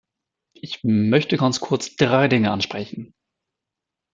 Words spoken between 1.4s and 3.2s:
kurz drei Dinge ansprechen.